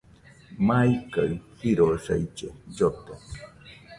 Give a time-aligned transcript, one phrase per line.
[0.67, 1.27] Maikaɨ
[1.59, 3.13] jirosaille llote